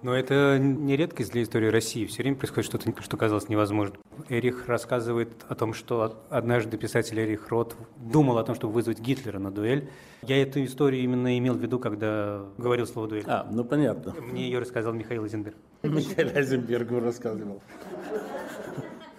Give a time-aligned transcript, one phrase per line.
[0.00, 2.06] Но это не редкость для истории России.
[2.06, 4.00] Все время происходит что-то, что казалось невозможным.
[4.28, 9.40] Эрих рассказывает о том, что однажды писатель Эрих Рот думал о том, чтобы вызвать Гитлера
[9.40, 9.90] на дуэль.
[10.22, 13.24] Я эту историю именно имел в виду, когда говорил слово «дуэль».
[13.26, 14.14] А, ну понятно.
[14.20, 15.56] Мне ее рассказал Михаил Эйзенберг.
[15.82, 17.60] Михаил Эйзенберг рассказывал.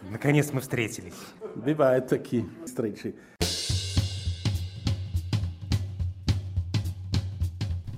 [0.09, 1.13] Наконец мы встретились.
[1.55, 3.15] Бывают такие встречи.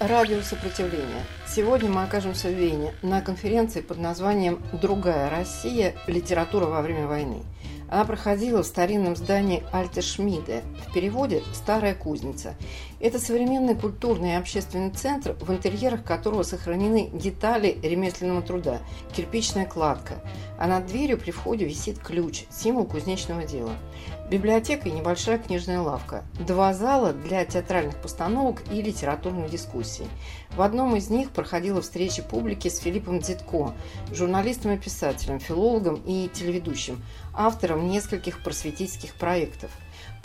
[0.00, 1.24] Радио сопротивления.
[1.44, 5.96] Сегодня мы окажемся в Вене на конференции под названием «Другая Россия.
[6.06, 7.42] Литература во время войны».
[7.90, 12.54] Она проходила в старинном здании Альте Шмиде, в переводе «Старая кузница».
[13.00, 18.80] Это современный культурный и общественный центр, в интерьерах которого сохранены детали ремесленного труда,
[19.14, 20.22] кирпичная кладка,
[20.58, 23.72] а над дверью при входе висит ключ, символ кузнечного дела
[24.30, 30.06] библиотека и небольшая книжная лавка, два зала для театральных постановок и литературных дискуссий.
[30.50, 33.72] В одном из них проходила встреча публики с Филиппом Дзитко,
[34.12, 39.70] журналистом и писателем, филологом и телеведущим, автором нескольких просветительских проектов.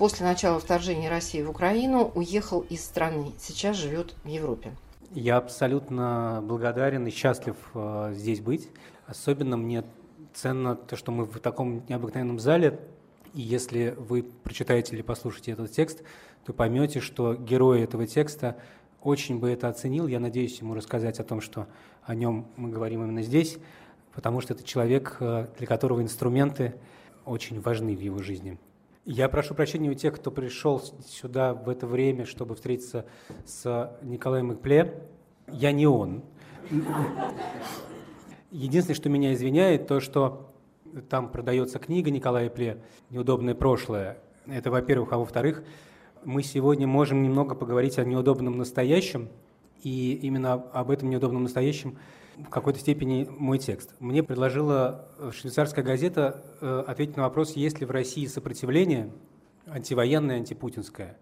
[0.04, 4.74] После начала вторжения России в Украину уехал из страны, сейчас живет в Европе.
[5.12, 8.68] Я абсолютно благодарен и счастлив э, здесь быть.
[9.08, 9.86] Особенно мне
[10.34, 12.82] ценно то, что мы в таком необыкновенном зале
[13.34, 16.04] и если вы прочитаете или послушаете этот текст,
[16.44, 18.58] то поймете, что герой этого текста
[19.02, 20.08] очень бы это оценил.
[20.08, 21.66] Я надеюсь ему рассказать о том, что
[22.04, 23.58] о нем мы говорим именно здесь,
[24.14, 26.76] потому что это человек, э, для которого инструменты
[27.24, 28.60] очень важны в его жизни.
[29.06, 33.06] Я прошу прощения у тех, кто пришел сюда в это время, чтобы встретиться
[33.46, 35.04] с Николаем Икпле.
[35.52, 36.24] Я не он.
[38.50, 40.54] Единственное, что меня извиняет, то, что
[41.10, 44.20] там продается книга Николая Пле «Неудобное прошлое».
[44.48, 45.12] Это, во-первых.
[45.12, 45.66] А во-вторых,
[46.24, 49.28] мы сегодня можем немного поговорить о неудобном настоящем,
[49.82, 51.98] и именно об этом неудобном настоящем
[52.38, 53.96] в какой-то степени мой текст.
[54.00, 59.12] Мне предложила швейцарская газета э, ответить на вопрос, есть ли в России сопротивление
[59.68, 61.18] антивоенное, антипутинское.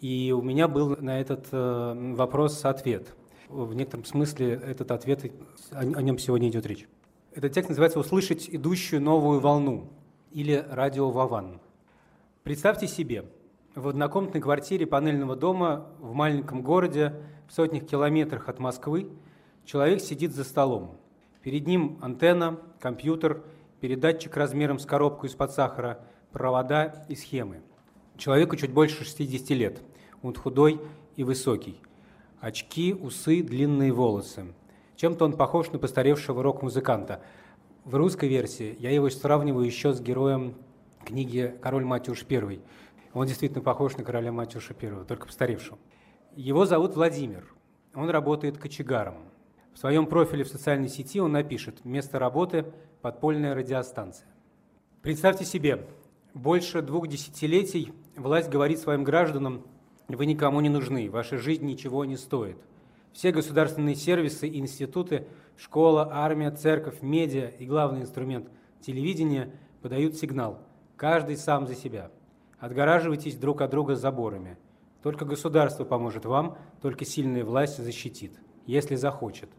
[0.00, 3.14] И у меня был на этот э, вопрос ответ.
[3.48, 5.30] В некотором смысле этот ответ,
[5.72, 6.88] о нем сегодня идет речь.
[7.32, 9.92] Этот текст называется «Услышать идущую новую волну»
[10.32, 11.60] или «Радио Ваван».
[12.42, 13.26] Представьте себе,
[13.74, 17.14] в однокомнатной квартире панельного дома в маленьком городе
[17.46, 19.10] в сотнях километрах от Москвы
[19.66, 20.96] человек сидит за столом.
[21.42, 23.44] Перед ним антенна, компьютер,
[23.80, 26.00] передатчик размером с коробку из-под сахара,
[26.32, 27.60] провода и схемы.
[28.16, 29.82] Человеку чуть больше 60 лет.
[30.22, 30.80] Он худой
[31.16, 31.82] и высокий.
[32.40, 34.46] Очки, усы, длинные волосы–
[34.96, 37.20] чем-то он похож на постаревшего рок-музыканта.
[37.84, 40.54] В русской версии я его сравниваю еще с героем
[41.04, 42.60] книги «Король Матюш I».
[43.12, 45.78] Он действительно похож на короля Матюша I, только постаревшего.
[46.34, 47.46] Его зовут Владимир.
[47.94, 49.16] Он работает кочегаром.
[49.76, 52.64] В своем профиле в социальной сети он напишет «Место работы–
[53.02, 54.26] подпольная радиостанция».
[55.02, 55.86] Представьте себе,
[56.32, 59.66] больше двух десятилетий власть говорит своим гражданам
[60.08, 62.56] «Вы никому не нужны, ваша жизнь ничего не стоит».
[63.12, 65.26] Все государственные сервисы институты,
[65.58, 68.48] школа, армия, церковь, медиа и главный инструмент–
[68.80, 70.58] телевидение подают сигнал
[70.96, 72.10] «каждый сам за себя».
[72.58, 74.56] Отгораживайтесь друг от друга заборами.
[75.02, 78.32] Только государство поможет вам, только сильная власть защитит,
[78.64, 79.50] если захочет.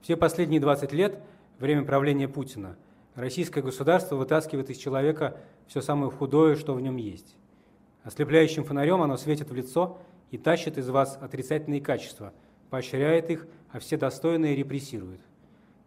[0.00, 1.20] Все последние 20 лет,
[1.58, 2.76] время правления Путина,
[3.14, 5.36] российское государство вытаскивает из человека
[5.66, 7.36] все самое худое, что в нем есть.
[8.04, 9.98] Ослепляющим фонарем оно светит в лицо
[10.30, 12.32] и тащит из вас отрицательные качества–
[12.70, 15.20] поощряет их, а все достойные репрессирует.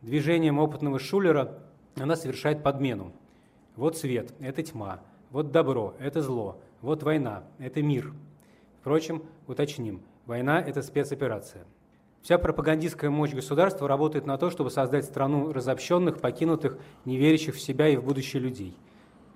[0.01, 1.59] Движением опытного шулера
[1.95, 3.13] она совершает подмену.
[3.75, 8.13] Вот свет– это тьма, вот добро– это зло, вот война– это мир.
[8.79, 11.65] Впрочем, уточним, война– это спецоперация.
[12.21, 17.59] Вся пропагандистская мощь государства работает на то, чтобы создать страну разобщенных, покинутых, не верящих в
[17.59, 18.77] себя и в будущее людей.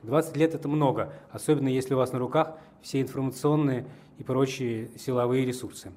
[0.03, 3.87] 20 лет– это много, особенно если у вас на руках все информационные
[4.19, 5.91] и прочие силовые ресурсы.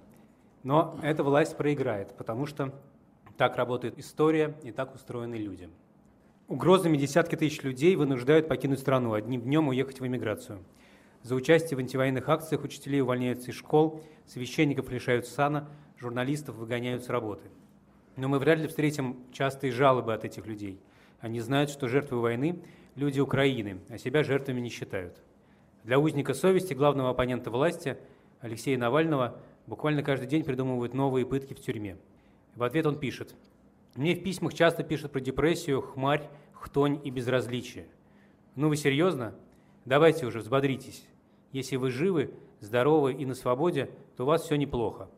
[0.62, 2.72] Но эта власть проиграет, потому что
[3.36, 5.68] так работает история и так устроены люди.
[6.48, 10.60] Угрозами десятки тысяч людей вынуждают покинуть страну, одним днем уехать в эмиграцию.
[11.28, 17.10] За участие в антивоенных акциях учителей увольняются из школ, священников лишают сана, журналистов выгоняют с
[17.10, 17.50] работы.
[18.16, 20.80] Но мы вряд ли встретим частые жалобы от этих людей.
[21.20, 22.62] Они знают, что жертвы войны–
[22.94, 25.20] люди Украины, а себя жертвами не считают.
[25.84, 27.98] Для узника совести, главного оппонента власти,
[28.40, 31.98] Алексея Навального, буквально каждый день придумывают новые пытки в тюрьме.
[32.54, 33.34] В ответ он пишет.
[33.96, 37.86] «Мне в письмах часто пишут про депрессию, хмарь, хтонь и безразличие.
[38.54, 39.34] Ну вы серьезно?
[39.84, 41.04] Давайте уже, взбодритесь.
[41.52, 42.30] Если вы живы,
[42.60, 45.08] здоровы и на свободе, то у вас все неплохо.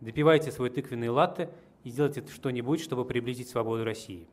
[0.00, 1.50] Допивайте свой тыквенный латте
[1.84, 4.26] и сделайте что-нибудь, чтобы приблизить свободу России.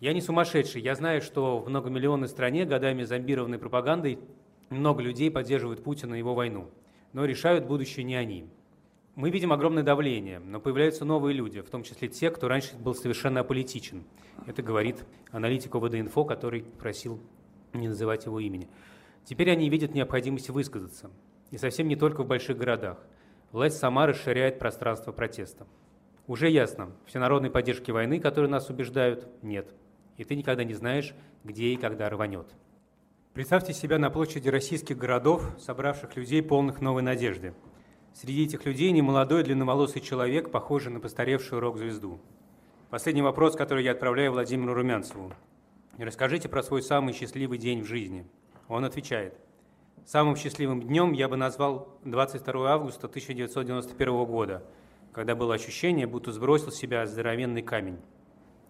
[0.00, 0.80] Я не сумасшедший.
[0.80, 4.18] Я знаю, что в многомиллионной стране, годами зомбированной пропагандой,
[4.70, 6.68] много людей поддерживают Путина и его войну.
[7.12, 8.46] Но решают будущее не они.
[9.16, 12.94] Мы видим огромное давление, но появляются новые люди, в том числе те, кто раньше был
[12.94, 14.04] совершенно аполитичен.
[14.46, 17.18] Это говорит аналитик ОВД-инфо, который просил
[17.72, 18.68] не называть его имени.
[19.24, 21.10] Теперь они видят необходимость высказаться.
[21.50, 22.98] И совсем не только в больших городах.
[23.52, 25.66] Власть сама расширяет пространство протеста.
[26.26, 29.72] Уже ясно, всенародной поддержки войны, которые нас убеждают, нет.
[30.18, 32.54] И ты никогда не знаешь, где и когда рванет.
[33.32, 37.54] Представьте себя на площади российских городов, собравших людей, полных новой надежды.
[38.12, 42.20] Среди этих людей немолодой длинноволосый человек, похожий на постаревшую рок-звезду.
[42.90, 45.32] Последний вопрос, который я отправляю Владимиру Румянцеву.
[45.98, 48.26] Расскажите про свой самый счастливый день в жизни.
[48.68, 49.34] Он отвечает.
[50.04, 54.62] Самым счастливым днем я бы назвал 22 августа 1991 года,
[55.12, 57.98] когда было ощущение, будто сбросил с себя здоровенный камень.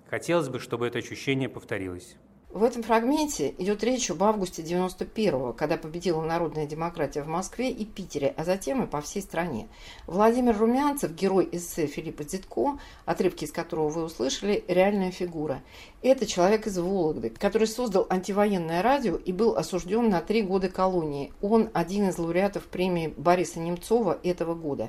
[0.08, 2.16] Хотелось бы, чтобы это ощущение повторилось.
[2.50, 7.84] В этом фрагменте идет речь об августе 91-го, когда победила народная демократия в Москве и
[7.84, 9.68] Питере, а затем и по всей стране.
[10.06, 15.60] Владимир Румянцев, герой эссе Филиппа Дзитко, отрывки из которого вы услышали, реальная фигура.
[16.00, 21.34] Это человек из Вологды, который создал антивоенное радио и был осужден на три года колонии.
[21.42, 24.88] Он один из лауреатов премии Бориса Немцова этого года.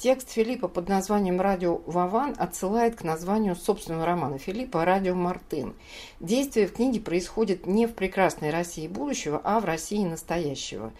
[0.00, 5.74] Текст Филиппа под названием «Радио Ваван» отсылает к названию собственного романа Филиппа «Радио Мартын».
[6.20, 10.92] Действие в книге происходит не в прекрасной России будущего, а в России настоящего.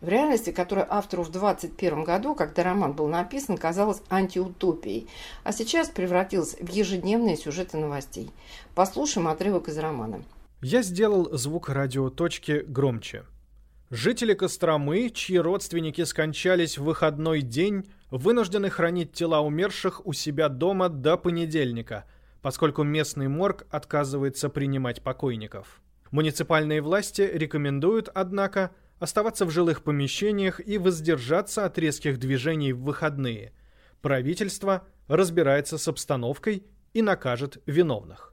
[0.00, 5.06] В реальности, которая автору в 21 году, когда роман был написан, казалась антиутопией,
[5.44, 8.30] а сейчас превратилась в ежедневные сюжеты новостей.
[8.74, 10.22] Послушаем отрывок из романа.
[10.62, 13.26] Я сделал звук радиоточки громче.
[13.90, 20.88] Жители Костромы, чьи родственники скончались в выходной день, вынуждены хранить тела умерших у себя дома
[20.88, 22.04] до понедельника,
[22.42, 25.80] поскольку местный морг отказывается принимать покойников.
[26.10, 33.52] Муниципальные власти рекомендуют, однако, оставаться в жилых помещениях и воздержаться от резких движений в выходные.
[34.00, 38.32] Правительство разбирается с обстановкой и накажет виновных.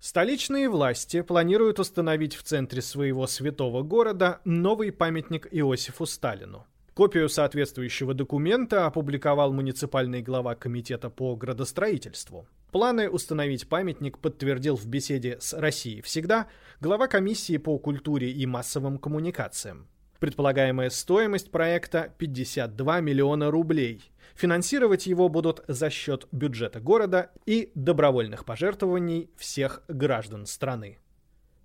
[0.00, 6.66] Столичные власти планируют установить в центре своего святого города новый памятник Иосифу Сталину.
[6.98, 12.48] Копию соответствующего документа опубликовал муниципальный глава комитета по градостроительству.
[12.72, 16.48] Планы установить памятник подтвердил в беседе с «Россией всегда»
[16.80, 19.86] глава комиссии по культуре и массовым коммуникациям.
[20.18, 24.10] Предполагаемая стоимость проекта 52 миллиона рублей.
[24.34, 30.98] Финансировать его будут за счет бюджета города и добровольных пожертвований всех граждан страны.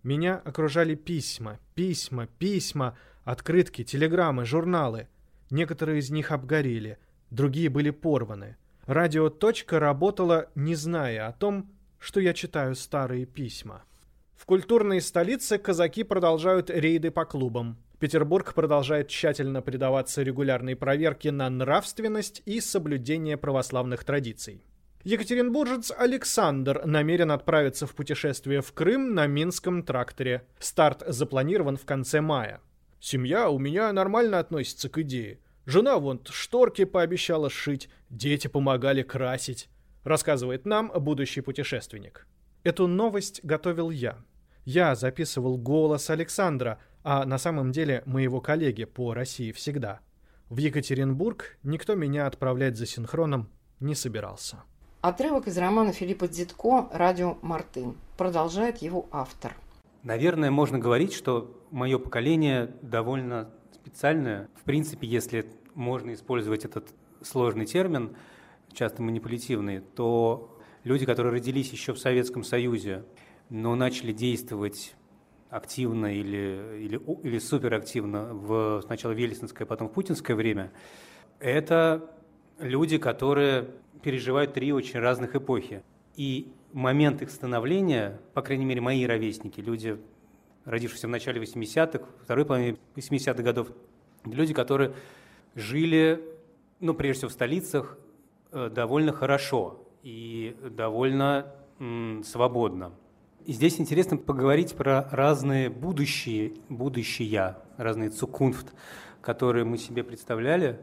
[0.04, 5.08] Меня окружали письма, письма, письма, открытки, телеграммы, журналы.
[5.54, 6.98] Некоторые из них обгорели,
[7.30, 8.58] другие были порваны.
[8.88, 13.84] Радио «Точка» работала, не зная о том, что я читаю старые письма.
[14.36, 17.78] В культурной столице казаки продолжают рейды по клубам.
[18.00, 24.66] Петербург продолжает тщательно предаваться регулярной проверке на нравственность и соблюдение православных традиций.
[25.04, 30.48] Екатеринбуржец Александр намерен отправиться в путешествие в Крым на Минском тракторе.
[30.58, 32.60] Старт запланирован в конце мая.
[33.00, 35.38] Семья у меня нормально относится к идее.
[35.66, 39.70] Жена вон шторки пообещала сшить, дети помогали красить,
[40.04, 42.28] рассказывает нам будущий путешественник.
[42.64, 44.18] Эту новость готовил я.
[44.66, 50.00] Я записывал голос Александра, а на самом деле моего коллеги по России всегда.
[50.50, 54.64] В Екатеринбург никто меня отправлять за синхроном не собирался.
[55.02, 57.98] Отрывок из романа Филиппа Дзитко «Радио Мартын».
[58.18, 59.54] Продолжает его автор.
[60.04, 63.50] Наверное, можно говорить, что мое поколение довольно
[63.84, 64.50] специальное.
[64.56, 66.88] В принципе, если можно использовать этот
[67.22, 68.16] сложный термин,
[68.72, 73.04] часто манипулятивный, то люди, которые родились еще в Советском Союзе,
[73.50, 74.96] но начали действовать
[75.50, 80.72] активно или, или, или суперактивно в сначала Ельцинское, потом в путинское время,
[81.40, 82.10] это
[82.60, 83.70] люди, которые
[84.02, 85.84] переживают три очень разных эпохи.
[86.16, 89.98] И момент их становления, по крайней мере, мои ровесники, люди,
[90.66, 93.70] родившиеся в начале 80-х, второй половине 80-х годов,
[94.26, 94.94] Люди, которые
[95.56, 96.24] жили,
[96.80, 97.98] ну, прежде всего, в столицах
[98.52, 102.94] э, довольно хорошо и довольно м, свободно.
[103.46, 108.74] И здесь интересно поговорить про разные будущие, будущие, разные цукунфт,
[109.22, 110.80] которые мы себе представляли.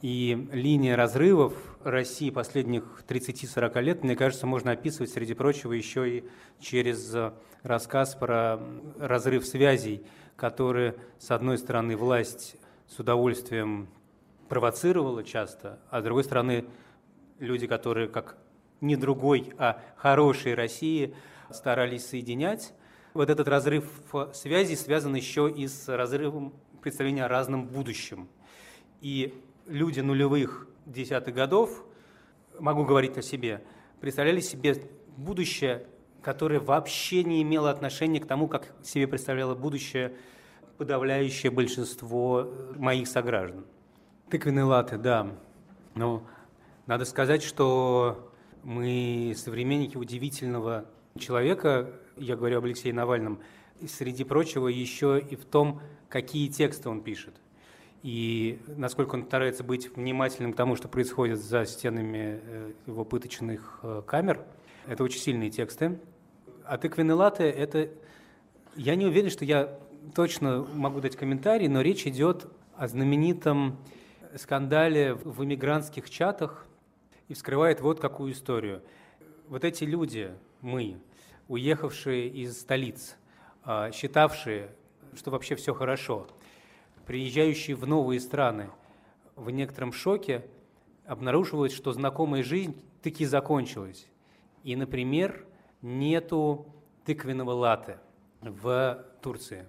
[0.00, 6.24] И линия разрывов России последних 30-40 лет, мне кажется, можно описывать, среди прочего, еще и
[6.60, 7.14] через
[7.62, 8.60] рассказ про
[8.98, 10.04] разрыв связей,
[10.36, 12.56] который, с одной стороны, власть
[12.88, 13.88] с удовольствием
[14.48, 16.66] провоцировала часто, а с другой стороны,
[17.38, 18.36] люди, которые как
[18.80, 21.14] не другой, а хорошей России
[21.50, 22.74] старались соединять.
[23.14, 23.84] Вот этот разрыв
[24.34, 28.28] связи связан еще и с разрывом представления о разном будущем.
[29.00, 29.34] И
[29.66, 31.84] люди нулевых десятых годов,
[32.58, 33.62] могу говорить о себе,
[34.00, 34.76] представляли себе
[35.16, 35.86] будущее,
[36.22, 40.14] которое вообще не имело отношения к тому, как себе представляло будущее
[40.78, 43.64] подавляющее большинство моих сограждан.
[44.30, 45.32] Тыквенные латы, да.
[45.94, 46.26] Но
[46.86, 50.86] надо сказать, что мы современники удивительного
[51.18, 53.40] человека, я говорю об Алексее Навальном,
[53.86, 57.34] среди прочего еще и в том, какие тексты он пишет.
[58.02, 63.78] И насколько он старается быть внимательным к тому, что происходит за стенами э, его пыточных
[63.82, 64.44] э, камер.
[64.88, 66.00] Это очень сильные тексты.
[66.64, 67.90] А тыквенные латы– это...
[68.74, 69.78] Я не уверен, что я
[70.14, 73.78] точно могу дать комментарий, но речь идет о знаменитом
[74.36, 76.66] скандале в иммигрантских чатах
[77.28, 78.82] и вскрывает вот какую историю.
[79.48, 80.98] Вот эти люди, мы,
[81.48, 83.16] уехавшие из столиц,
[83.64, 84.70] а, считавшие,
[85.14, 86.26] что вообще все хорошо,
[87.06, 88.70] приезжающие в новые страны
[89.36, 90.44] в некотором шоке,
[91.06, 94.06] обнаруживают, что знакомая жизнь таки закончилась.
[94.62, 95.44] И, например,
[95.80, 96.66] нету
[97.04, 97.98] тыквенного латы
[98.40, 99.66] в Турции.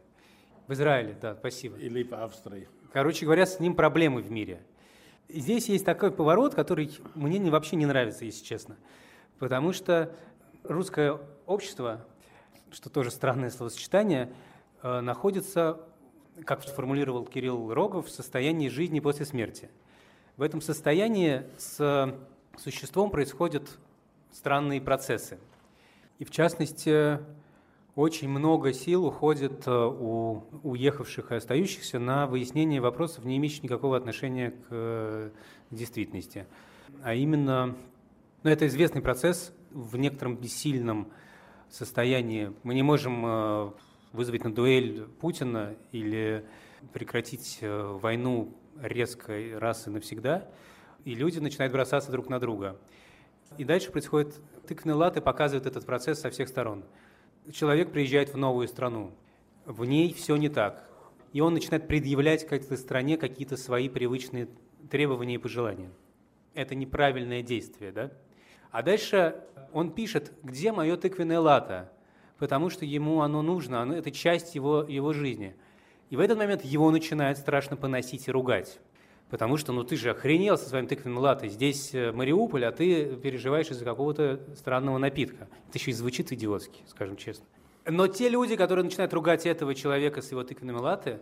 [0.68, 1.78] В Израиле, да, спасибо.
[1.78, 2.70] Или в Австрии.
[2.92, 4.62] Короче говоря, с ним проблемы в мире.
[5.28, 8.78] здесь есть такой поворот, который мне вообще не нравится, если честно.
[9.40, 10.16] Потому что
[10.64, 12.06] русское общество,
[12.72, 14.32] что тоже странное словосочетание,
[14.84, 15.80] э, находится,
[16.46, 19.70] как сформулировал Кирилл Рогов, состоянии жизни после смерти.
[20.38, 22.16] В этом состоянии с
[22.58, 23.78] существом происходят
[24.32, 25.38] странные процессы.
[26.20, 27.20] И в частности,
[27.96, 33.96] очень много сил уходит э, у уехавших и остающихся на выяснение вопросов, не имеющих никакого
[33.98, 35.30] отношения к э,
[35.70, 36.48] действительности.
[37.04, 37.76] А именно,
[38.42, 41.12] ну, это известный процесс в некотором бессильном
[41.70, 42.52] состоянии.
[42.64, 43.72] Мы не можем э,
[44.14, 46.46] вызвать на дуэль Путина или
[46.94, 50.48] прекратить войну резко раз и навсегда,
[51.04, 52.80] и люди начинают бросаться друг на друга.
[53.58, 56.86] И дальше происходит тыквенный лад и показывает этот процесс со всех сторон–
[57.52, 59.12] человек приезжает в новую страну,
[59.66, 60.88] в ней все не так,
[61.34, 64.48] и он начинает предъявлять к этой стране какие-то свои привычные
[64.90, 65.92] требования и пожелания.
[66.54, 68.12] Это неправильное действие, да?
[68.72, 71.92] А дальше он пишет, где мое тыквенное лато,
[72.40, 75.56] потому что ему оно нужно, оно, это часть его, его жизни.
[76.10, 78.80] И в этот момент его начинает страшно поносить и ругать.
[79.30, 81.48] Потому что, ну ты же охренел со своим тыквенным латте.
[81.48, 85.48] Здесь э, Мариуполь, а ты переживаешь из-за какого-то странного напитка.
[85.70, 87.46] Это еще и звучит идиотски, скажем честно.
[87.86, 91.20] Но те люди, которые начинают ругать этого человека с его тыквенными латте,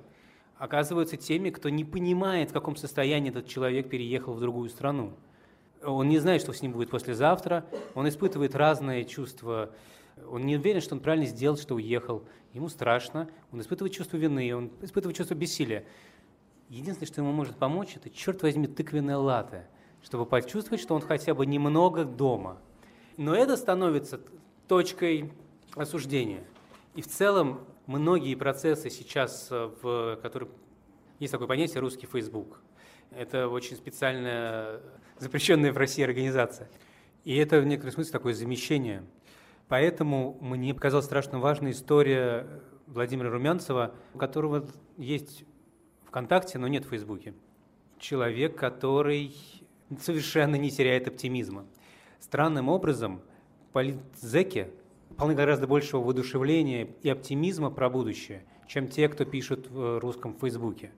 [0.57, 5.13] оказываются теми, кто не понимает, в каком состоянии этот человек переехал в другую страну.
[5.83, 7.65] Он не знает, что с ним будет послезавтра,
[7.95, 9.71] он испытывает разные чувства,
[10.29, 14.55] он не уверен, что он правильно сделал, что уехал, ему страшно, он испытывает чувство вины,
[14.55, 15.85] он испытывает чувство бессилия.
[16.69, 19.67] Единственное, что ему может помочь, это, черт возьми, тыквенная лата,
[20.03, 22.61] чтобы почувствовать, что он хотя бы немного дома.
[23.17, 24.21] Но это становится
[24.67, 25.33] точкой
[25.75, 26.43] осуждения.
[26.95, 30.49] И в целом многие процессы сейчас, э, в которых
[31.19, 32.61] есть такое понятие «русский Facebook».
[33.11, 34.79] Это очень специальная,
[35.19, 36.69] запрещенная в России организация.
[37.25, 39.03] И это в некотором смысле такое замещение.
[39.71, 42.45] Поэтому мне показалась страшно важная история
[42.87, 45.45] Владимира Румянцева, у которого есть
[46.07, 47.33] ВКонтакте, но нет в Фейсбуке.
[47.97, 49.33] Человек, который
[49.97, 51.65] совершенно не теряет оптимизма.
[52.19, 53.21] Странным образом
[53.71, 54.67] политзеки
[55.15, 60.91] полны гораздо большего воодушевления и оптимизма про будущее, чем те, кто пишет в русском Фейсбуке.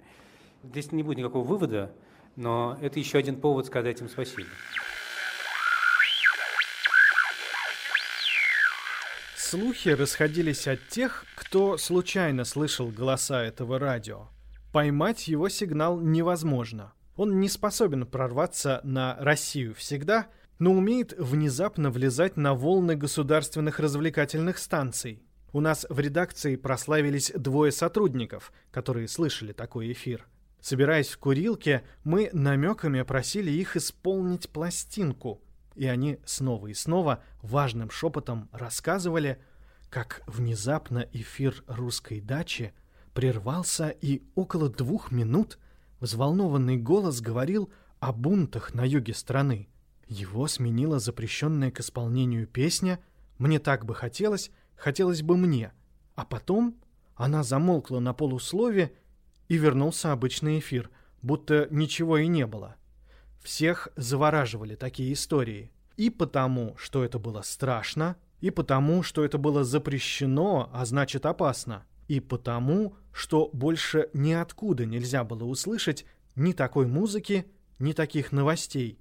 [0.64, 1.94] Здесь не будет никакого вывода,
[2.36, 4.50] но это еще один повод сказать им спасибо.
[9.54, 14.30] Слухи расходились от тех, кто случайно слышал голоса этого радио.
[14.72, 16.94] Поймать его сигнал невозможно.
[17.16, 20.26] Он не способен прорваться на Россию всегда,
[20.58, 25.22] но умеет внезапно влезать на волны государственных развлекательных станций.
[25.52, 30.26] У нас в редакции прославились двое сотрудников, которые слышали такой эфир.
[30.62, 35.44] Собираясь в курилке, мы намеками просили их исполнить пластинку,
[35.76, 39.42] и они снова и снова важным шепотом рассказывали,
[39.90, 42.74] как внезапно эфир русской дачи
[43.14, 45.60] прервался, и около двух минут
[46.00, 49.70] взволнованный голос говорил о бунтах на юге страны.
[50.08, 53.00] Его сменила запрещенная к исполнению песня
[53.38, 55.72] «Мне так бы хотелось, хотелось бы мне»,
[56.16, 56.76] а потом
[57.16, 58.94] она замолкла на полуслове
[59.48, 60.90] и вернулся обычный эфир,
[61.22, 62.76] будто ничего и не было.
[63.44, 65.72] Всех завораживали такие истории.
[65.98, 71.86] И потому, что это было страшно, и потому, что это было запрещено, а значит опасно,
[72.08, 77.46] и потому, что больше ниоткуда нельзя было услышать ни такой музыки,
[77.80, 79.00] ни таких новостей.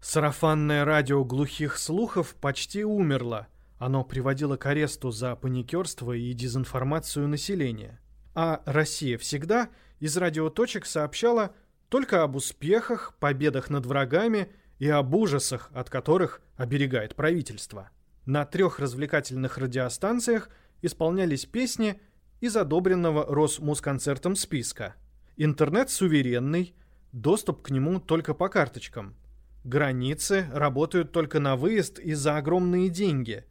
[0.00, 3.48] Сарафанное радио глухих слухов почти умерло.
[3.78, 8.00] Оно приводило к аресту за паникерство и дезинформацию населения.
[8.34, 9.68] А «Россия всегда»
[10.00, 11.54] из радиоточек сообщала
[11.92, 17.90] только об успехах, победах над врагами и об ужасах, от которых оберегает правительство.
[18.24, 20.48] На трех развлекательных радиостанциях
[20.80, 22.00] исполнялись песни
[22.40, 24.94] из одобренного Росмусконцертом списка.
[25.36, 26.74] Интернет суверенный,
[27.12, 29.14] доступ к нему только по карточкам.
[29.62, 33.44] Границы работают только на выезд и за огромные деньги.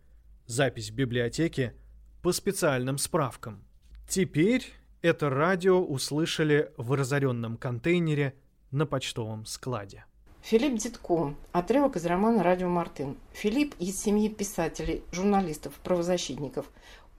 [0.47, 1.75] Запись в библиотеке
[2.23, 3.63] по специальным справкам.
[4.09, 8.33] Теперь это радио услышали в разоренном контейнере
[8.71, 10.05] на почтовом складе.
[10.41, 11.35] Филипп Дитко.
[11.51, 13.15] Отрывок из романа «Радио Мартын».
[13.31, 16.65] Филипп из семьи писателей, журналистов, правозащитников.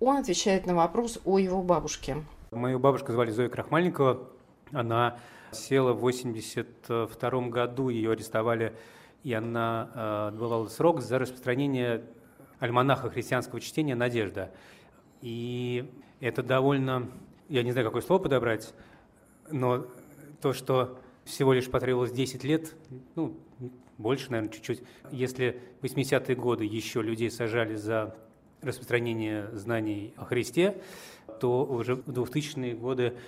[0.00, 2.24] Он отвечает на вопрос о его бабушке.
[2.50, 4.28] Мою бабушку звали Зоя Крахмальникова.
[4.72, 5.18] Она
[5.52, 8.74] села в 82 году, ее арестовали,
[9.22, 12.04] и она э, отбывала срок за распространение
[12.58, 14.50] альманаха христианского чтения «Надежда».
[15.20, 15.88] И
[16.20, 17.08] это довольно,
[17.52, 18.73] я не знаю, какое слово подобрать,
[19.50, 19.87] но
[20.40, 22.75] то, что всего лишь потребовалось 10 лет,
[23.14, 23.37] ну,
[23.99, 24.82] больше, наверное, чуть-чуть.
[25.11, 28.16] Если в 80-е годы еще людей сажали за
[28.62, 30.80] распространение знаний о Христе,
[31.40, 33.18] то уже в 2000-е годы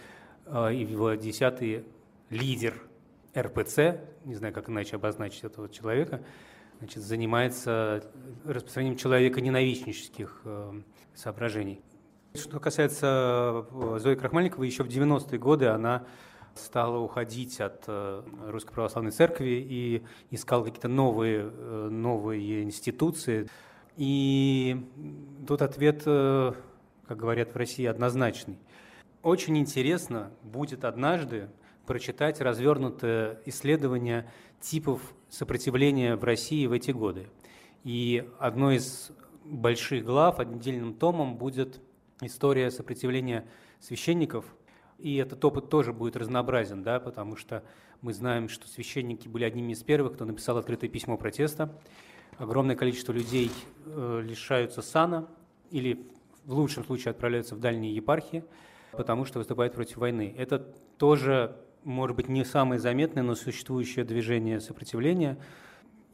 [0.46, 1.84] э, и в 10-е
[2.30, 2.82] лидер
[3.36, 6.24] РПЦ, не знаю, как иначе обозначить этого человека,
[6.78, 8.10] значит, занимается
[8.46, 10.80] распространением человека ненавистнических э,
[11.14, 11.82] соображений.
[12.36, 16.04] Что касается э, Зои Крахмальниковой, еще в 90-е годы она
[16.56, 23.48] стала уходить от э, Русской Православной Церкви и искала какие-то новые, э, новые институции.
[23.96, 24.84] И
[25.46, 26.56] тут ответ, как
[27.16, 28.58] говорят в России, однозначный.
[29.22, 31.50] Очень интересно будет однажды
[31.86, 34.28] прочитать развернутое исследование
[34.60, 37.28] типов сопротивления в России в эти годы.
[37.84, 39.12] И одной из
[39.44, 41.80] больших глав, отдельным томом будет
[42.20, 43.46] история сопротивления
[43.80, 44.44] священников.
[44.98, 47.64] И этот опыт тоже будет разнообразен, да, потому что
[48.00, 51.76] мы знаем, что священники были одними из первых, кто написал открытое письмо протеста.
[52.38, 53.50] Огромное количество людей
[53.86, 55.28] э, лишаются сана
[55.70, 56.06] или
[56.44, 58.44] в лучшем случае отправляются в дальние епархии,
[58.92, 60.34] потому что выступают против войны.
[60.36, 60.58] Это
[60.98, 65.38] тоже, может быть, не самое заметное, но существующее движение сопротивления–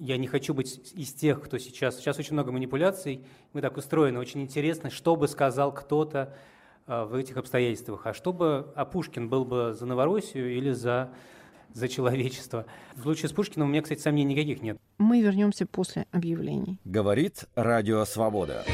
[0.00, 1.98] я не хочу быть из тех, кто сейчас...
[1.98, 4.18] Сейчас очень много манипуляций, мы так устроены.
[4.18, 6.34] Очень интересно, что бы сказал кто-то
[6.86, 8.06] а, в этих обстоятельствах.
[8.06, 8.72] А что бы...
[8.74, 11.10] А Пушкин был бы за Новороссию или за,
[11.74, 12.64] за человечество?
[12.96, 14.78] В случае с Пушкиным у меня, кстати, сомнений никаких нет.
[14.96, 16.78] Мы вернемся после объявлений.
[16.84, 18.64] Говорит Радио Свобода.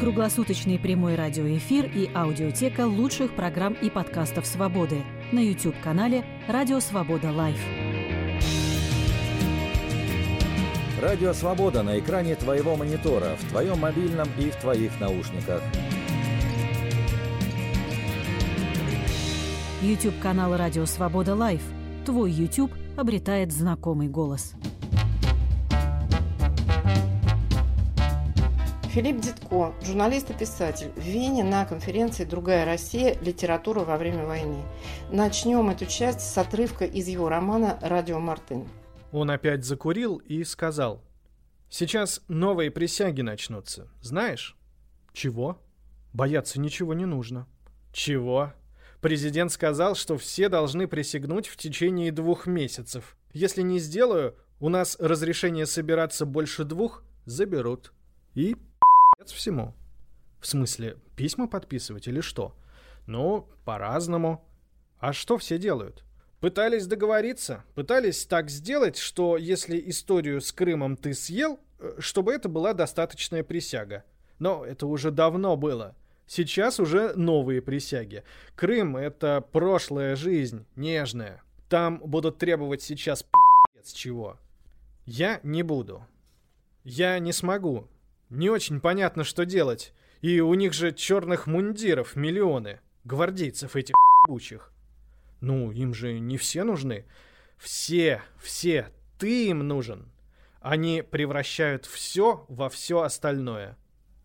[0.00, 7.58] Круглосуточный прямой радиоэфир и аудиотека лучших программ и подкастов «Свободы» на YouTube-канале «Радио Свобода Лайв».
[11.06, 15.62] Радио «Свобода» на экране твоего монитора, в твоем мобильном и в твоих наушниках.
[19.82, 21.62] YouTube-канал «Радио Свобода Лайв».
[22.04, 24.54] Твой YouTube обретает знакомый голос.
[28.88, 33.16] Филипп Дитко, журналист и писатель, в Вене на конференции «Другая Россия.
[33.20, 34.58] Литература во время войны».
[35.12, 38.66] Начнем эту часть с отрывка из его романа «Радио Мартын».
[39.12, 41.02] Он опять закурил и сказал.
[41.68, 43.88] «Сейчас новые присяги начнутся.
[44.00, 44.56] Знаешь?»
[45.12, 45.60] «Чего?»
[46.12, 47.46] «Бояться ничего не нужно».
[47.92, 48.52] «Чего?»
[49.00, 53.16] Президент сказал, что все должны присягнуть в течение двух месяцев.
[53.32, 57.92] Если не сделаю, у нас разрешение собираться больше двух заберут.
[58.34, 59.74] И пи***ц всему.
[60.40, 62.56] В смысле, письма подписывать или что?
[63.06, 64.44] Ну, по-разному.
[64.98, 66.05] А что все делают?
[66.40, 72.48] Пытались договориться, пытались так сделать, что если историю с Крымом ты съел, э, чтобы это
[72.48, 74.04] была достаточная присяга.
[74.38, 75.94] Но это уже давно было.
[76.26, 78.22] Сейчас уже новые присяги.
[78.54, 81.42] Крым— это прошлая жизнь, нежная.
[81.68, 84.38] Там будут требовать сейчас пи***ц чего.
[85.06, 86.04] Я не буду.
[86.84, 87.88] Я не смогу.
[88.28, 89.94] Не очень понятно, что делать.
[90.20, 92.80] И у них же черных мундиров миллионы.
[93.04, 93.94] Гвардейцев этих
[94.26, 94.72] ебучих.
[95.40, 97.04] Ну, им же не все нужны.
[97.56, 98.90] Все, все.
[99.18, 100.10] Ты им нужен.
[100.60, 103.76] Они превращают все во все остальное.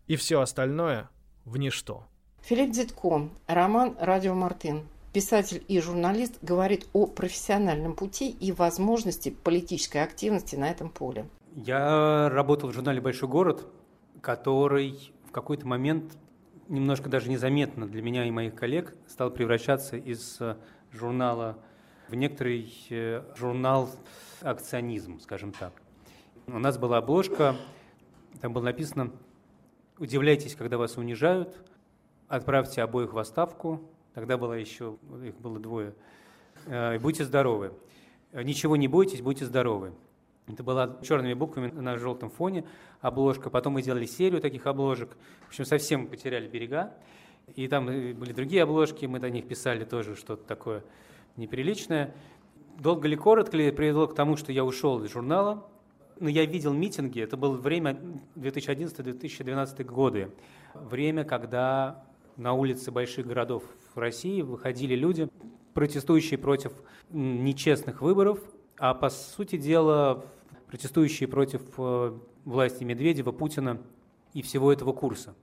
[0.06, 1.08] И все остальное
[1.44, 2.06] в ничто.
[2.42, 4.82] Филипп Дзитко, роман «Радио Мартын».
[5.12, 11.28] Писатель и журналист говорит о профессиональном пути и возможности политической активности на этом поле.
[11.54, 13.66] Я работал в журнале «Большой город»,
[14.22, 16.14] который в какой-то момент
[16.68, 20.56] немножко даже незаметно для меня и моих коллег стал превращаться из э,
[20.92, 21.58] журнала
[22.08, 23.88] в некоторый э, журнал
[24.40, 25.72] акционизм, скажем так.
[26.46, 27.56] У нас была обложка,
[28.40, 29.10] там было написано
[29.98, 31.56] «Удивляйтесь, когда вас унижают,
[32.28, 33.88] отправьте обоих в отставку».
[34.14, 35.94] Тогда было еще, их было двое.
[36.66, 37.72] «Э, «Будьте здоровы».
[38.32, 39.92] «Ничего не бойтесь, будьте здоровы».
[40.48, 42.64] Это была черными буквами на желтом фоне
[43.00, 43.48] обложка.
[43.48, 45.16] Потом мы делали серию таких обложек.
[45.44, 46.92] В общем, совсем потеряли берега.
[47.54, 50.82] И там были другие обложки, мы до них писали тоже что-то такое
[51.36, 52.14] неприличное.
[52.78, 55.68] Долго ли, коротко ли, привело к тому, что я ушел из журнала.
[56.18, 57.98] Но я видел митинги, это было время
[58.36, 60.30] 2011-2012 годы.
[60.74, 62.04] Время, когда
[62.36, 65.28] на улицы больших городов России выходили люди,
[65.74, 66.72] протестующие против
[67.10, 68.38] нечестных выборов,
[68.78, 70.24] а по сути дела
[70.66, 73.78] протестующие против э, власти Медведева, Путина
[74.32, 75.34] и всего этого курса.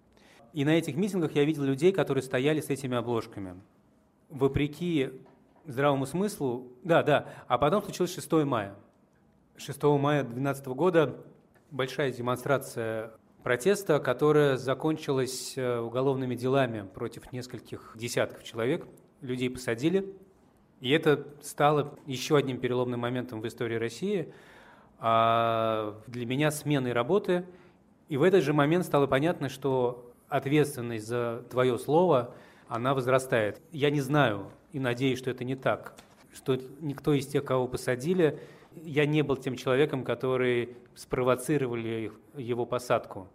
[0.53, 3.59] И на этих митингах я видел людей, которые стояли с этими обложками.
[4.29, 5.11] Вопреки
[5.65, 8.75] здравому смыслу, да, да, а потом случилось 6 мая.
[9.57, 11.17] 6 мая 2012 года
[11.71, 13.11] большая демонстрация
[13.43, 18.87] протеста, которая закончилась э, уголовными делами против нескольких десятков человек.
[19.21, 20.13] Людей посадили,
[20.79, 24.33] и это стало еще одним переломным моментом в истории России,
[24.97, 27.45] а для меня сменой работы.
[28.07, 32.33] И в этот же момент стало понятно, что ответственность за твое слово,
[32.67, 33.61] она возрастает.
[33.71, 35.95] Я не знаю и надеюсь, что это не так,
[36.33, 38.39] что никто из тех, кого посадили,
[38.75, 43.27] я не был тем человеком, который спровоцировали его посадку.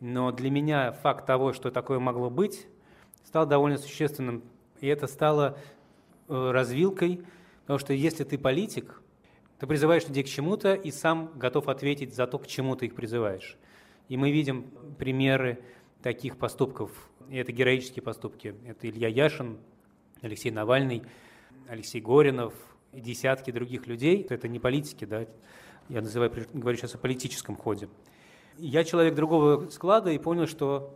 [0.00, 2.66] Но для меня факт того, что такое могло быть,
[3.24, 4.42] стал довольно существенным.
[4.80, 5.56] И это стало
[6.26, 7.20] Э, развилкой,
[7.62, 9.02] потому что если ты политик,
[9.58, 12.94] ты призываешь людей к чему-то и сам готов ответить за то, к чему ты их
[12.94, 13.58] призываешь.
[14.08, 15.58] И мы видим примеры
[16.04, 16.90] таких поступков,
[17.30, 18.54] и это героические поступки.
[18.66, 19.56] Это Илья Яшин,
[20.20, 21.02] Алексей Навальный,
[21.66, 22.52] Алексей Горинов
[22.92, 24.26] и десятки других людей.
[24.28, 25.26] Это не политики, да,
[25.88, 27.88] я называю, говорю сейчас о политическом ходе.
[28.58, 30.94] Я человек другого склада и понял, что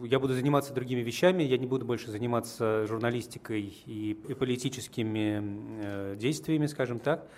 [0.00, 5.40] я буду заниматься другими вещами, я не буду больше заниматься журналистикой и, и политическими
[5.82, 7.28] э, действиями, скажем так.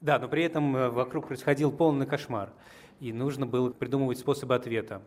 [0.00, 2.52] Да, но при этом э, вокруг происходил полный кошмар,
[2.98, 5.00] и нужно было придумывать способы ответа.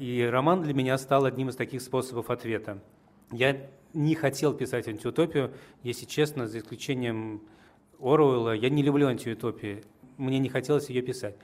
[0.00, 2.82] И роман для меня стал одним из таких способов ответа.
[3.30, 7.42] Я не хотел писать антиутопию, если честно, за исключением
[8.00, 8.52] Оруэлла.
[8.54, 9.84] Я не люблю антиутопии,
[10.16, 11.36] мне не хотелось ее писать.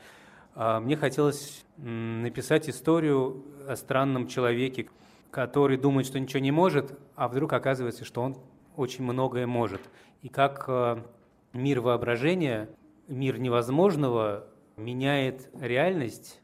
[0.54, 4.88] А, мне хотелось написать историю о странном человеке,
[5.30, 8.38] который думает, что ничего не может, а вдруг оказывается, что он
[8.74, 9.82] очень многое может.
[10.22, 11.04] И как а,
[11.52, 12.70] мир воображения,
[13.06, 16.40] мир невозможного меняет реальность,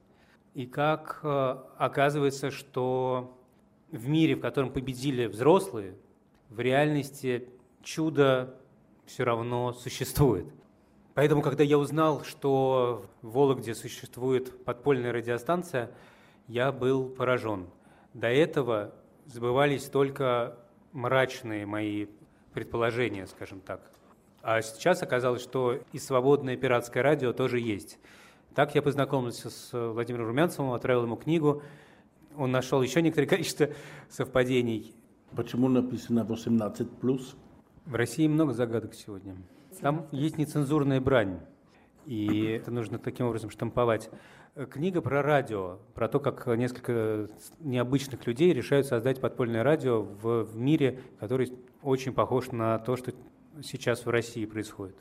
[0.55, 3.39] и как а, оказывается, что
[3.91, 5.97] в мире, в котором победили взрослые,
[6.49, 7.49] в реальности
[7.83, 8.55] чудо
[9.07, 10.47] все равно существует.
[11.15, 15.91] Поэтому, когда я узнал, что в Вологде существует подпольная радиостанция,
[16.49, 17.67] я был поражен.
[18.15, 18.95] До этого
[19.27, 20.59] забывались только
[20.93, 22.07] мрачные мои
[22.55, 23.91] предположения, скажем так.
[24.43, 27.99] А сейчас оказалось, что и свободное пиратское радио тоже есть.
[28.55, 31.63] Так я познакомился с Владимиром Румянцевым, отправил ему книгу.
[32.37, 33.69] Он нашел еще некоторое количество
[34.11, 34.95] совпадений.
[35.35, 37.21] Почему написано 18+.
[37.87, 39.37] В России много загадок сегодня.
[39.81, 41.41] Там есть нецензурная брань,
[42.05, 44.11] и это нужно таким образом штамповать.
[44.71, 50.57] Книга про радио, про то, как несколько необычных людей решают создать подпольное радио в, в
[50.57, 53.13] мире, который очень похож на то, что
[53.63, 54.97] сейчас в России происходит.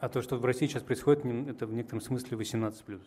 [0.00, 3.00] А то, что в России сейчас происходит, это в некотором смысле 18+.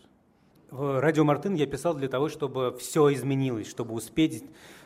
[0.69, 4.43] В радио Мартын я писал для того, чтобы все изменилось, чтобы успеть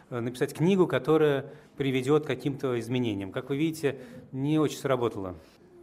[0.10, 3.32] э, написать книгу, которая приведет к каким-то изменениям.
[3.32, 3.98] Как вы видите,
[4.32, 5.36] не очень сработало.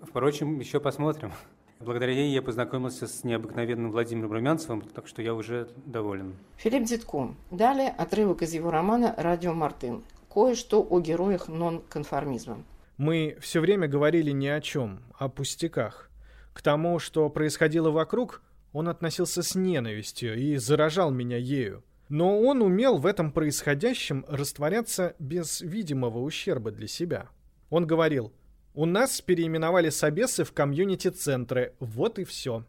[0.02, 1.32] Впрочем, еще посмотрим.
[1.80, 6.36] Благодаря ей я познакомился с необыкновенным Владимиром Румянцевым, так что я уже доволен.
[6.56, 7.34] Филипп Дзитко.
[7.50, 10.02] Далее отрывок из его романа «Радио Мартын».
[10.32, 12.62] кое-что о героях нонконформизма.
[12.96, 16.07] Мы все время говорили ни о чем, о пустяках.
[16.58, 18.42] К тому, что происходило вокруг,
[18.72, 21.84] он относился с ненавистью и заражал меня ею.
[22.08, 27.28] Но он умел в этом происходящем растворяться без видимого ущерба для себя.
[27.70, 28.32] Он говорил,
[28.74, 32.64] у нас переименовали собесы в комьюнити-центры, вот и все.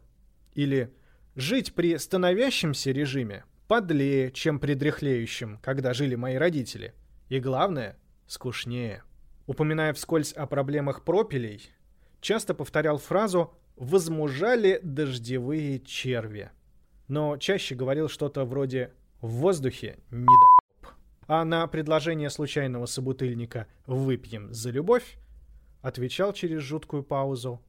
[0.54, 0.94] Или
[1.34, 6.94] жить при становящемся режиме подлее, чем при дряхлеющем, когда жили мои родители.
[7.28, 7.98] И главное,
[8.28, 9.02] скучнее.
[9.48, 11.72] Упоминая вскользь о проблемах пропилей,
[12.20, 16.50] часто повторял фразу «возмужали дождевые черви».
[17.08, 20.94] Но чаще говорил что-то вроде «в воздухе не доеб».
[21.26, 25.16] А на предложение случайного собутыльника «выпьем за любовь»
[25.82, 27.60] отвечал через жуткую паузу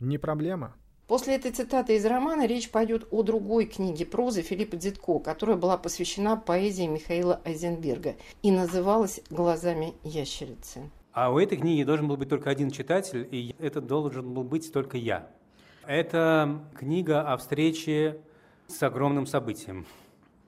[0.00, 0.74] «не проблема».
[1.06, 5.76] После этой цитаты из романа речь пойдет о другой книге прозы Филиппа Дзитко, которая была
[5.76, 10.90] посвящена поэзии Михаила Айзенберга и называлась «Глазами ящерицы».
[11.12, 14.72] А у этой книги должен был быть только один читатель, и это должен был быть
[14.72, 15.28] только я.
[15.86, 18.18] Это книга о встрече
[18.66, 19.84] с огромным событием.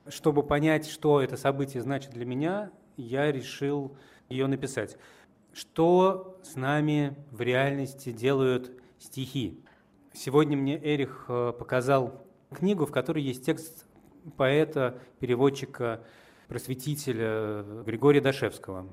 [0.08, 3.94] Чтобы понять, что это событие значит для меня, я решил
[4.30, 4.96] ее написать.
[5.52, 9.62] Что с нами в реальности делают стихи?
[10.14, 13.86] Сегодня мне Эрих э, показал книгу, в которой есть текст
[14.38, 16.02] поэта, переводчика,
[16.48, 18.88] просветителя Григория Дашевского.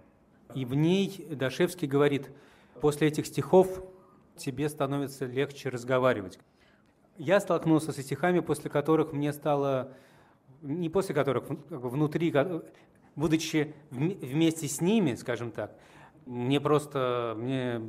[0.55, 2.29] И в ней Дашевский говорит,
[2.79, 3.83] после этих стихов
[4.35, 6.39] тебе становится легче разговаривать.
[7.17, 9.93] Я столкнулся со стихами, после которых мне стало,
[10.61, 12.33] не после которых, внутри,
[13.15, 15.75] будучи вместе с ними, скажем так,
[16.25, 17.81] мне просто, мне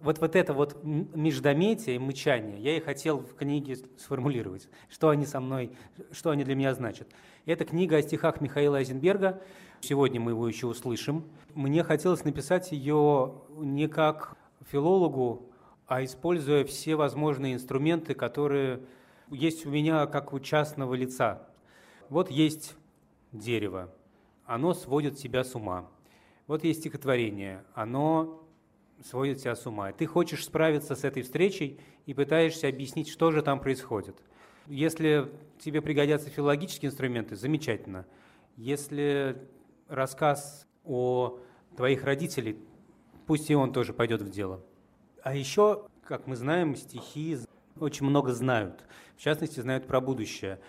[0.00, 5.26] вот, вот это вот междометие и мычание я и хотел в книге сформулировать, что они
[5.26, 5.72] со мной,
[6.12, 7.08] что они для меня значат.
[7.46, 9.42] Это книга о стихах Михаила Айзенберга.
[9.80, 11.24] Сегодня мы его еще услышим.
[11.54, 14.36] Мне хотелось написать ее не как
[14.70, 15.50] филологу,
[15.86, 18.80] а используя все возможные инструменты, которые
[19.30, 21.48] есть у меня как у частного лица.
[22.08, 22.74] Вот есть
[23.32, 23.92] дерево,
[24.44, 25.88] оно сводит себя с ума.
[26.46, 28.42] Вот есть стихотворение, оно
[29.04, 29.92] сводит тебя с ума.
[29.92, 34.16] Ты хочешь справиться с этой встречей и пытаешься объяснить, что же там происходит.
[34.66, 38.06] Если тебе пригодятся филологические инструменты, замечательно.
[38.56, 39.36] Если
[39.88, 41.38] рассказ о
[41.76, 42.58] твоих родителей,
[43.26, 44.62] пусть и он тоже пойдет в дело.
[45.22, 47.38] А еще, как мы знаем, стихи
[47.78, 48.84] очень много знают.
[49.16, 50.60] В частности, знают про будущее.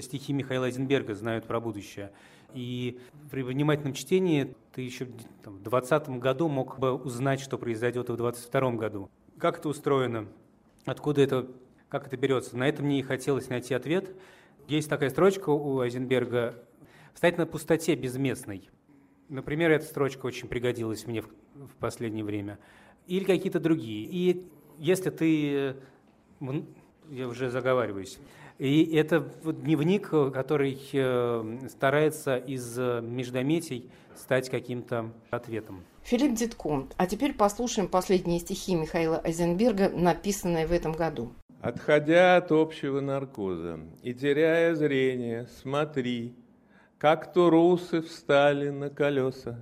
[0.00, 2.12] Стихи Михаила Эйзенберга знают про будущее.
[2.54, 3.00] И
[3.30, 5.06] при внимательном чтении ты еще
[5.42, 9.10] там, в 2020 году мог бы узнать, что произойдет в 2022 году.
[9.38, 10.28] Как это устроено?
[10.86, 11.46] Откуда это,
[11.88, 12.56] как это берется?
[12.56, 14.14] На это мне и хотелось найти ответ.
[14.66, 16.64] Есть такая строчка у Айзенберга
[17.14, 18.68] «Встать на пустоте безместной».
[19.28, 22.58] Например, эта строчка очень пригодилась мне в, в последнее время.
[23.06, 24.04] Или какие-то другие.
[24.04, 24.46] И
[24.78, 25.76] если ты...
[27.10, 28.18] Я уже заговариваюсь.
[28.58, 35.84] И это дневник, который э, старается из э, междометий стать каким-то ответом.
[36.02, 36.88] Филипп Дитко.
[36.96, 41.32] А теперь послушаем последние стихи Михаила Айзенберга, написанные в этом году.
[41.60, 46.34] Отходя от общего наркоза и теряя зрение, смотри,
[46.98, 49.56] как турусы встали на колеса,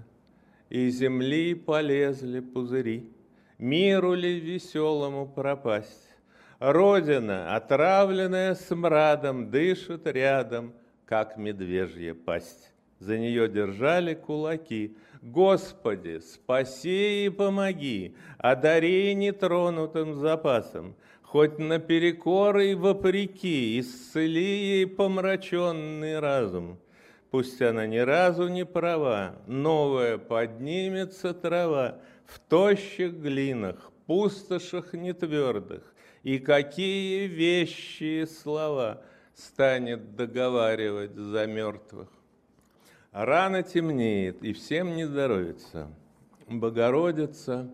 [0.71, 3.11] и земли полезли пузыри.
[3.59, 6.15] Миру ли веселому пропасть?
[6.59, 10.73] Родина, отравленная смрадом, дышит рядом,
[11.05, 12.73] как медвежья пасть.
[12.99, 14.97] За нее держали кулаки.
[15.21, 26.79] Господи, спаси и помоги, одари нетронутым запасом, хоть наперекор и вопреки, исцели ей помраченный разум.
[27.37, 35.83] Пусть она ни разу не права, новая поднимется трава в тощих глинах, пустошах нетвердых,
[36.23, 39.03] и какие вещи и слова
[39.35, 42.09] станет договаривать за мертвых.
[43.13, 45.89] Рано темнеет, и всем не здоровится.
[46.49, 47.71] Богородица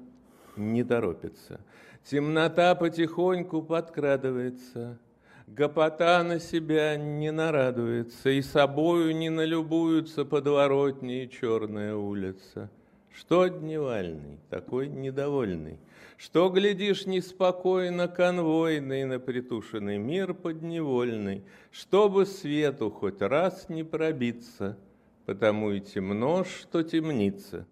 [0.56, 1.60] не торопится.
[2.02, 4.98] Темнота потихоньку подкрадывается.
[5.46, 12.70] Гопота на себя не нарадуется, и собою не налюбуются подворотни и черная улица.
[13.14, 15.78] Что дневальный, такой недовольный–
[16.22, 24.78] что, глядишь, неспокойно конвойный на притушенный мир подневольный, Чтобы свету хоть раз не пробиться,
[25.26, 27.66] потому и темно, что темнится.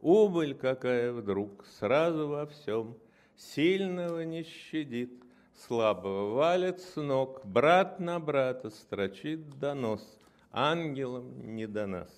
[0.00, 2.96] Убыль какая вдруг сразу во всем,
[3.36, 5.21] сильного не щадит,
[5.54, 10.02] Слабого валит с ног, брат на брата строчит донос,
[10.50, 12.08] ангелам не до нас.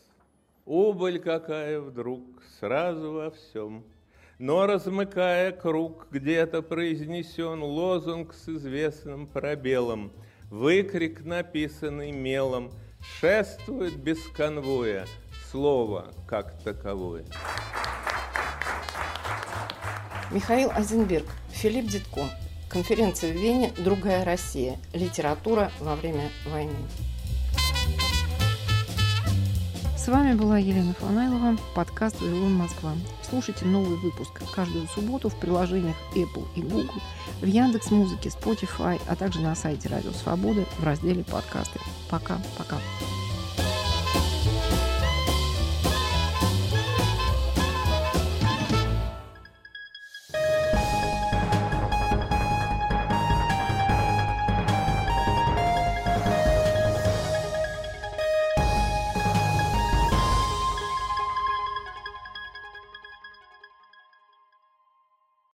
[0.65, 2.23] Убыль какая вдруг
[2.59, 3.85] сразу во всем.
[4.39, 10.13] Но размыкая круг, где-то произнесен лозунг с известным пробелом,
[10.51, 12.71] выкрик, написанный мелом,
[13.01, 15.07] шествует без конвоя
[15.51, 17.25] слово как таковое.
[20.31, 22.23] Михаил Азенберг, Филипп Дитко.
[22.69, 24.79] Конференция в Вене «Другая Россия.
[24.93, 26.75] Литература во время войны».
[29.97, 32.93] С вами была Елена Фанайлова, подкаст «Вавилон Москва».
[33.23, 37.01] Слушайте новый выпуск каждую субботу в приложениях Apple и Google,
[37.41, 41.81] в Яндекс Музыке, Spotify, а также на сайте Радио Свободы в разделе «Подкасты».
[42.11, 42.77] Пока-пока.